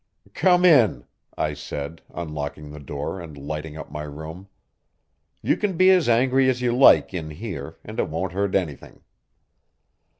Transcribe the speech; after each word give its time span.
"Come 0.33 0.65
in," 0.65 1.05
I 1.37 1.53
said, 1.53 2.01
unlocking 2.11 2.71
the 2.71 2.79
door 2.79 3.21
and 3.21 3.37
lighting 3.37 3.77
up 3.77 3.91
my 3.91 4.01
room. 4.01 4.47
"You 5.43 5.55
can 5.55 5.77
be 5.77 5.91
as 5.91 6.09
angry 6.09 6.49
as 6.49 6.59
you 6.59 6.75
like 6.75 7.13
in 7.13 7.29
here, 7.29 7.77
and 7.83 7.99
it 7.99 8.09
won't 8.09 8.33
hurt 8.33 8.55
anything." 8.55 9.03